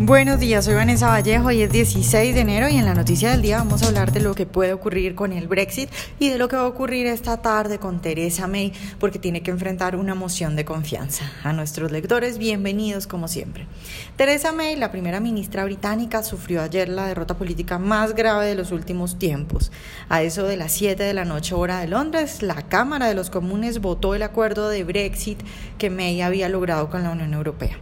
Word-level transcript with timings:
Buenos 0.00 0.38
días, 0.38 0.64
soy 0.64 0.74
Vanessa 0.74 1.08
Vallejo 1.08 1.50
y 1.50 1.60
es 1.60 1.72
16 1.72 2.32
de 2.32 2.40
enero 2.40 2.68
y 2.68 2.76
en 2.76 2.84
la 2.84 2.94
noticia 2.94 3.32
del 3.32 3.42
día 3.42 3.58
vamos 3.58 3.82
a 3.82 3.88
hablar 3.88 4.12
de 4.12 4.20
lo 4.20 4.32
que 4.32 4.46
puede 4.46 4.72
ocurrir 4.72 5.16
con 5.16 5.32
el 5.32 5.48
Brexit 5.48 5.90
y 6.20 6.28
de 6.28 6.38
lo 6.38 6.46
que 6.46 6.54
va 6.54 6.62
a 6.62 6.68
ocurrir 6.68 7.08
esta 7.08 7.42
tarde 7.42 7.80
con 7.80 8.00
Theresa 8.00 8.46
May 8.46 8.72
porque 9.00 9.18
tiene 9.18 9.42
que 9.42 9.50
enfrentar 9.50 9.96
una 9.96 10.14
moción 10.14 10.54
de 10.54 10.64
confianza. 10.64 11.24
A 11.42 11.52
nuestros 11.52 11.90
lectores, 11.90 12.38
bienvenidos 12.38 13.08
como 13.08 13.26
siempre. 13.26 13.66
Theresa 14.14 14.52
May, 14.52 14.76
la 14.76 14.92
primera 14.92 15.18
ministra 15.18 15.64
británica, 15.64 16.22
sufrió 16.22 16.62
ayer 16.62 16.88
la 16.88 17.08
derrota 17.08 17.36
política 17.36 17.80
más 17.80 18.14
grave 18.14 18.46
de 18.46 18.54
los 18.54 18.70
últimos 18.70 19.18
tiempos. 19.18 19.72
A 20.08 20.22
eso 20.22 20.44
de 20.44 20.56
las 20.56 20.70
7 20.70 21.02
de 21.02 21.12
la 21.12 21.24
noche 21.24 21.56
hora 21.56 21.80
de 21.80 21.88
Londres, 21.88 22.44
la 22.44 22.62
Cámara 22.68 23.08
de 23.08 23.16
los 23.16 23.30
Comunes 23.30 23.80
votó 23.80 24.14
el 24.14 24.22
acuerdo 24.22 24.68
de 24.68 24.84
Brexit 24.84 25.40
que 25.76 25.90
May 25.90 26.22
había 26.22 26.48
logrado 26.48 26.88
con 26.88 27.02
la 27.02 27.10
Unión 27.10 27.34
Europea. 27.34 27.78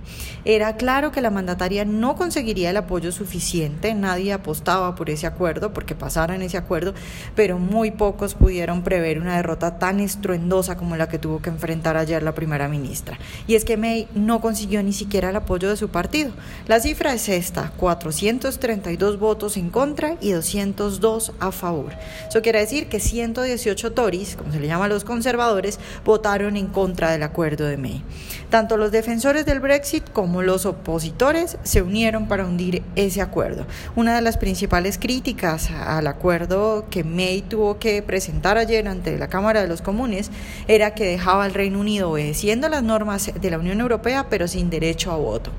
Era 0.46 0.76
claro 0.76 1.12
que 1.12 1.20
la 1.20 1.30
mandataria 1.30 1.84
no 1.84 2.05
no 2.06 2.14
conseguiría 2.14 2.70
el 2.70 2.76
apoyo 2.76 3.10
suficiente, 3.10 3.92
nadie 3.92 4.32
apostaba 4.32 4.94
por 4.94 5.10
ese 5.10 5.26
acuerdo, 5.26 5.72
porque 5.72 5.96
pasaran 5.96 6.40
ese 6.40 6.56
acuerdo, 6.56 6.94
pero 7.34 7.58
muy 7.58 7.90
pocos 7.90 8.36
pudieron 8.36 8.84
prever 8.84 9.18
una 9.18 9.34
derrota 9.34 9.80
tan 9.80 9.98
estruendosa 9.98 10.76
como 10.76 10.94
la 10.94 11.08
que 11.08 11.18
tuvo 11.18 11.42
que 11.42 11.50
enfrentar 11.50 11.96
ayer 11.96 12.22
la 12.22 12.32
primera 12.32 12.68
ministra. 12.68 13.18
Y 13.48 13.56
es 13.56 13.64
que 13.64 13.76
May 13.76 14.06
no 14.14 14.40
consiguió 14.40 14.84
ni 14.84 14.92
siquiera 14.92 15.30
el 15.30 15.36
apoyo 15.36 15.68
de 15.68 15.76
su 15.76 15.88
partido. 15.88 16.30
La 16.68 16.78
cifra 16.78 17.12
es 17.12 17.28
esta, 17.28 17.72
432 17.76 19.18
votos 19.18 19.56
en 19.56 19.70
contra 19.70 20.16
y 20.20 20.30
202 20.30 21.32
a 21.40 21.50
favor. 21.50 21.92
Eso 22.28 22.40
quiere 22.40 22.60
decir 22.60 22.86
que 22.86 23.00
118 23.00 23.94
Tories, 23.94 24.36
como 24.36 24.52
se 24.52 24.60
le 24.60 24.68
llama 24.68 24.84
a 24.84 24.88
los 24.88 25.02
conservadores, 25.02 25.80
votaron 26.04 26.56
en 26.56 26.68
contra 26.68 27.10
del 27.10 27.24
acuerdo 27.24 27.64
de 27.64 27.76
May. 27.78 28.04
Tanto 28.48 28.76
los 28.76 28.92
defensores 28.92 29.44
del 29.44 29.58
Brexit 29.58 30.08
como 30.12 30.40
los 30.42 30.66
opositores 30.66 31.58
se 31.64 31.82
unieron 31.82 31.95
para 32.28 32.44
hundir 32.44 32.82
ese 32.94 33.22
acuerdo. 33.22 33.66
Una 33.94 34.14
de 34.14 34.20
las 34.20 34.36
principales 34.36 34.98
críticas 34.98 35.70
al 35.70 36.06
acuerdo 36.06 36.84
que 36.90 37.04
May 37.04 37.40
tuvo 37.40 37.78
que 37.78 38.02
presentar 38.02 38.58
ayer 38.58 38.86
ante 38.86 39.16
la 39.16 39.28
Cámara 39.28 39.62
de 39.62 39.68
los 39.68 39.80
Comunes 39.80 40.30
era 40.68 40.94
que 40.94 41.06
dejaba 41.06 41.44
al 41.44 41.54
Reino 41.54 41.80
Unido 41.80 42.10
obedeciendo 42.10 42.68
las 42.68 42.82
normas 42.82 43.32
de 43.40 43.50
la 43.50 43.58
Unión 43.58 43.80
Europea 43.80 44.26
pero 44.28 44.46
sin 44.46 44.68
derecho 44.68 45.10
a 45.10 45.16
voto. 45.16 45.52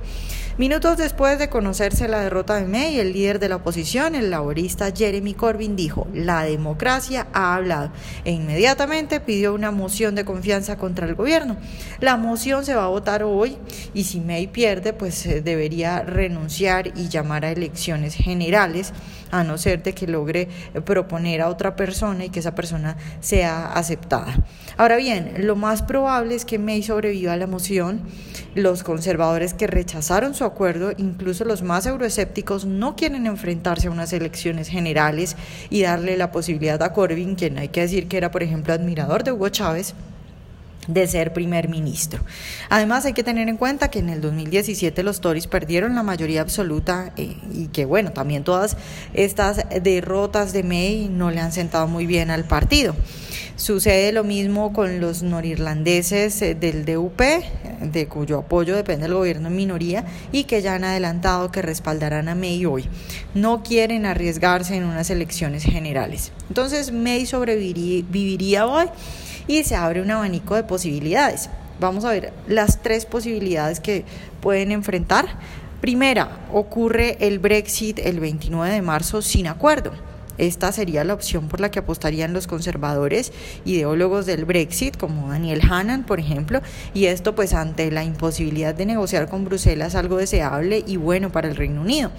Minutos 0.58 0.98
después 0.98 1.38
de 1.38 1.50
conocerse 1.50 2.08
la 2.08 2.22
derrota 2.22 2.56
de 2.56 2.66
May, 2.66 3.00
el 3.00 3.14
líder 3.14 3.38
de 3.38 3.48
la 3.48 3.58
oposición, 3.58 4.16
el 4.16 4.32
laborista 4.32 4.92
Jeremy 4.92 5.36
Corbyn, 5.36 5.76
dijo, 5.76 6.08
la 6.16 6.46
democracia 6.46 7.28
ha 7.32 7.54
hablado 7.54 7.92
e 8.26 8.32
inmediatamente 8.32 9.20
pidió 9.20 9.54
una 9.54 9.70
moción 9.70 10.16
de 10.16 10.26
confianza 10.26 10.76
contra 10.76 11.06
el 11.06 11.14
gobierno. 11.14 11.58
La 12.00 12.18
moción 12.18 12.66
se 12.66 12.74
va 12.74 12.86
a 12.86 12.88
votar 12.88 13.22
hoy 13.22 13.56
y 13.94 14.06
si 14.06 14.20
May 14.20 14.48
pierde, 14.48 14.94
pues 14.94 15.28
eh, 15.28 15.42
debería 15.42 16.02
renunciar 16.02 16.88
y 16.98 17.08
llamar 17.08 17.46
a 17.46 17.52
elecciones 17.52 18.16
generales, 18.16 18.94
a 19.30 19.44
no 19.44 19.60
ser 19.60 19.84
de 19.84 19.94
que 19.94 20.08
logre 20.08 20.48
proponer 20.86 21.42
a 21.42 21.50
otra 21.50 21.76
persona 21.76 22.26
y 22.26 22.30
que 22.30 22.40
esa 22.40 22.56
persona 22.56 22.98
sea 23.20 23.74
aceptada. 23.74 24.44
Ahora 24.76 24.96
bien, 24.96 25.46
lo 25.46 25.56
más 25.56 25.84
probable 25.84 26.34
es 26.34 26.46
que 26.46 26.58
May 26.58 26.82
sobreviva 26.82 27.34
a 27.34 27.38
la 27.38 27.46
moción. 27.46 28.02
Los 28.56 28.82
conservadores 28.82 29.54
que 29.54 29.68
rechazaron 29.68 30.34
su 30.34 30.47
acuerdo, 30.48 30.92
incluso 30.98 31.46
los 31.46 31.62
más 31.62 31.86
euroescépticos, 31.86 32.66
no 32.66 32.96
quieren 32.96 33.28
enfrentarse 33.28 33.88
a 33.88 33.92
unas 33.92 34.14
elecciones 34.14 34.68
generales 34.68 35.36
y 35.70 35.84
darle 35.84 36.18
la 36.18 36.32
posibilidad 36.32 36.82
a 36.82 36.94
Corbyn, 36.94 37.36
quien 37.36 37.58
hay 37.58 37.70
que 37.70 37.82
decir 37.82 38.08
que 38.08 38.18
era, 38.18 38.32
por 38.32 38.44
ejemplo, 38.44 38.74
admirador 38.74 39.24
de 39.24 39.32
Hugo 39.32 39.50
Chávez, 39.50 39.94
de 40.88 41.06
ser 41.08 41.34
primer 41.34 41.70
ministro. 41.70 42.22
Además, 42.70 43.06
hay 43.06 43.14
que 43.14 43.24
tener 43.24 43.50
en 43.50 43.58
cuenta 43.58 43.90
que 43.90 44.00
en 44.00 44.10
el 44.10 44.22
2017 44.22 45.04
los 45.04 45.22
Tories 45.22 45.48
perdieron 45.48 45.96
la 45.96 46.04
mayoría 46.04 46.42
absoluta 46.42 47.12
eh, 47.18 47.38
y 47.54 47.68
que, 47.68 47.86
bueno, 47.86 48.12
también 48.12 48.44
todas 48.44 48.78
estas 49.14 49.66
derrotas 49.82 50.54
de 50.54 50.64
May 50.64 51.10
no 51.10 51.30
le 51.30 51.42
han 51.42 51.52
sentado 51.52 51.88
muy 51.88 52.06
bien 52.06 52.32
al 52.32 52.46
partido. 52.46 52.96
Sucede 53.58 54.12
lo 54.12 54.24
mismo 54.24 54.72
con 54.72 55.02
los 55.02 55.24
norirlandeses 55.24 56.40
eh, 56.44 56.54
del 56.54 56.86
DUP, 56.86 57.20
de 57.82 58.08
cuyo 58.08 58.38
apoyo 58.38 58.76
depende 58.76 59.08
el 59.08 59.16
gobierno 59.16 59.48
en 59.48 59.56
minoría 59.56 60.06
y 60.32 60.44
que 60.44 60.62
ya 60.62 60.76
han 60.76 60.84
adelantado 60.84 61.52
que 61.52 61.64
respaldarán 61.64 62.30
a 62.30 62.36
May 62.36 62.64
hoy. 62.68 62.88
No 63.34 63.64
quieren 63.64 64.06
arriesgarse 64.06 64.76
en 64.76 64.84
unas 64.84 65.10
elecciones 65.10 65.64
generales. 65.64 66.32
Entonces, 66.50 66.92
May 66.92 67.26
sobreviviría 67.26 68.68
hoy 68.68 68.86
y 69.48 69.64
se 69.64 69.76
abre 69.76 70.04
un 70.04 70.12
abanico 70.12 70.54
de 70.54 70.64
posibilidades. 70.64 71.50
Vamos 71.80 72.06
a 72.06 72.12
ver 72.12 72.34
las 72.48 72.84
tres 72.84 73.08
posibilidades 73.08 73.80
que 73.80 74.06
pueden 74.40 74.72
enfrentar. 74.72 75.26
Primera, 75.82 76.46
ocurre 76.54 77.18
el 77.22 77.40
Brexit 77.40 77.98
el 77.98 78.20
29 78.20 78.72
de 78.72 78.82
marzo 78.84 79.24
sin 79.24 79.48
acuerdo. 79.48 79.94
Esta 80.38 80.72
sería 80.72 81.04
la 81.04 81.14
opción 81.14 81.48
por 81.48 81.60
la 81.60 81.72
que 81.72 81.80
apostarían 81.80 82.34
los 82.34 82.48
conservadores 82.48 83.32
ideólogos 83.66 84.26
del 84.26 84.46
Brexit, 84.46 84.98
como 84.98 85.30
Daniel 85.30 85.62
Hannan, 85.70 86.06
por 86.06 86.20
ejemplo, 86.20 86.62
y 86.94 87.06
esto 87.06 87.36
pues 87.36 87.54
ante 87.54 87.92
la 87.92 88.04
imposibilidad 88.04 88.76
de 88.76 88.86
negociar 88.86 89.30
con 89.30 89.46
Bruselas 89.46 89.96
algo 89.96 90.18
deseable 90.18 90.84
y 90.86 90.98
bueno 90.98 91.32
para 91.32 91.48
el 91.48 91.56
Reino 91.56 91.82
Unido. 91.82 92.12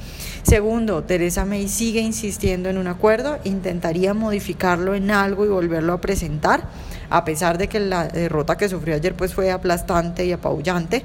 Segundo, 0.42 1.02
Teresa 1.04 1.44
May 1.44 1.68
sigue 1.68 2.00
insistiendo 2.00 2.68
en 2.68 2.78
un 2.78 2.86
acuerdo, 2.86 3.38
intentaría 3.44 4.14
modificarlo 4.14 4.94
en 4.94 5.10
algo 5.10 5.44
y 5.44 5.48
volverlo 5.48 5.92
a 5.92 6.00
presentar, 6.00 6.64
a 7.10 7.24
pesar 7.24 7.58
de 7.58 7.68
que 7.68 7.80
la 7.80 8.08
derrota 8.08 8.56
que 8.56 8.68
sufrió 8.68 8.94
ayer 8.94 9.14
pues 9.14 9.34
fue 9.34 9.50
aplastante 9.50 10.26
y 10.26 10.32
apabullante 10.32 11.04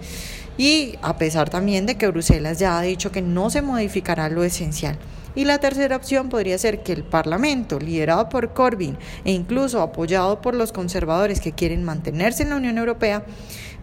y 0.58 0.96
a 1.02 1.18
pesar 1.18 1.50
también 1.50 1.86
de 1.86 1.96
que 1.96 2.08
Bruselas 2.08 2.60
ya 2.60 2.78
ha 2.78 2.82
dicho 2.82 3.12
que 3.12 3.22
no 3.22 3.50
se 3.50 3.62
modificará 3.62 4.30
lo 4.30 4.44
esencial. 4.44 4.98
Y 5.36 5.46
la 5.46 5.58
tercera 5.58 5.96
opción 5.96 6.30
podría 6.30 6.58
ser 6.60 6.84
que 6.84 6.94
el 6.94 7.04
Parlamento, 7.04 7.80
liderado 7.80 8.30
por 8.30 8.54
Corbyn 8.54 8.98
e 9.26 9.32
incluso 9.32 9.82
apoyado 9.82 10.42
por 10.42 10.54
los 10.54 10.72
conservadores 10.72 11.42
que 11.42 11.54
quieren 11.54 11.84
mantenerse 11.84 12.44
en 12.44 12.52
la 12.52 12.58
Unión 12.58 12.78
Europea, 12.78 13.26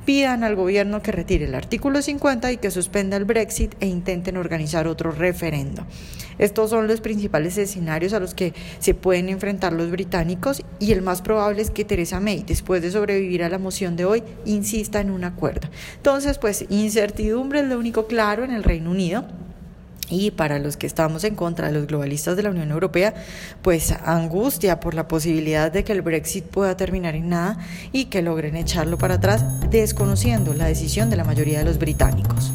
pidan 0.04 0.44
al 0.44 0.56
gobierno 0.56 1.02
que 1.02 1.12
retire 1.12 1.44
el 1.44 1.54
artículo 1.54 2.02
50 2.02 2.52
y 2.52 2.56
que 2.56 2.70
suspenda 2.70 3.16
el 3.16 3.24
Brexit 3.24 3.74
e 3.80 3.86
intenten 3.86 4.36
organizar 4.36 4.86
otro 4.86 5.10
referendo. 5.10 5.86
Estos 6.38 6.70
son 6.70 6.86
los 6.86 7.02
principales 7.02 7.58
escenarios 7.58 8.14
a 8.14 8.20
los 8.20 8.34
que 8.34 8.54
se 8.78 8.94
pueden 8.94 9.28
enfrentar 9.28 9.74
los 9.74 9.90
británicos 9.90 10.62
y 10.78 10.92
el 10.92 11.02
más 11.02 11.20
probable 11.20 11.60
es 11.60 11.70
que 11.70 11.84
Theresa 11.84 12.18
May, 12.18 12.44
después 12.46 12.80
de 12.80 12.90
sobrevivir 12.90 13.44
a 13.44 13.50
la 13.50 13.58
moción 13.58 13.94
de 13.94 14.06
hoy, 14.06 14.22
insista 14.46 15.00
en 15.00 15.10
un 15.10 15.24
acuerdo. 15.24 15.68
Entonces, 15.96 16.38
pues 16.38 16.64
incertidumbre 16.70 17.60
es 17.60 17.66
lo 17.66 17.78
único 17.78 18.06
claro 18.06 18.42
en 18.42 18.52
el 18.52 18.64
Reino 18.64 18.90
Unido. 18.90 19.26
Y 20.10 20.32
para 20.32 20.58
los 20.58 20.76
que 20.76 20.86
estamos 20.86 21.24
en 21.24 21.36
contra 21.36 21.68
de 21.68 21.72
los 21.72 21.86
globalistas 21.86 22.36
de 22.36 22.42
la 22.42 22.50
Unión 22.50 22.70
Europea, 22.70 23.14
pues 23.62 23.92
angustia 24.04 24.80
por 24.80 24.94
la 24.94 25.08
posibilidad 25.08 25.72
de 25.72 25.84
que 25.84 25.92
el 25.92 26.02
Brexit 26.02 26.44
pueda 26.44 26.76
terminar 26.76 27.14
en 27.14 27.28
nada 27.30 27.58
y 27.92 28.06
que 28.06 28.20
logren 28.20 28.56
echarlo 28.56 28.98
para 28.98 29.14
atrás, 29.14 29.44
desconociendo 29.70 30.52
la 30.54 30.66
decisión 30.66 31.10
de 31.10 31.16
la 31.16 31.24
mayoría 31.24 31.60
de 31.60 31.64
los 31.64 31.78
británicos. 31.78 32.52